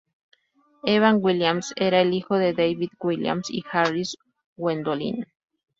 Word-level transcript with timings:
Evan 0.87 1.19
Williams 1.21 1.73
era 1.75 2.01
el 2.01 2.13
hijo 2.15 2.39
de 2.39 2.53
David 2.53 2.89
Williams 3.03 3.51
y 3.51 3.63
Harris 3.71 4.15
Gwendolyn. 4.57 5.27